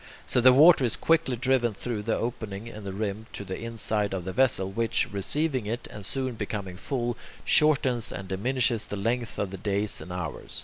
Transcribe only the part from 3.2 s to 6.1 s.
to the inside of the vessel, which, receiving it and